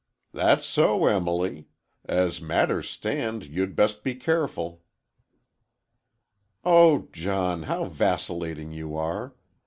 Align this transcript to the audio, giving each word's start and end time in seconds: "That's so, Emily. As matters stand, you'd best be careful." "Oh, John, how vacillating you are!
"That's 0.33 0.65
so, 0.65 1.05
Emily. 1.05 1.67
As 2.05 2.41
matters 2.41 2.89
stand, 2.89 3.45
you'd 3.45 3.75
best 3.75 4.03
be 4.03 4.15
careful." 4.15 4.81
"Oh, 6.65 7.09
John, 7.11 7.61
how 7.69 7.85
vacillating 7.85 8.71
you 8.71 8.97
are! 8.97 9.35